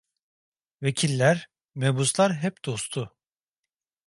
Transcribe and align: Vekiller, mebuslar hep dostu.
Vekiller, 0.81 1.39
mebuslar 1.75 2.31
hep 2.41 2.65
dostu. 2.65 3.03